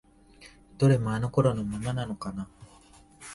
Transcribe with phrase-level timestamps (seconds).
[0.79, 2.49] どれもあの頃のままなのかな？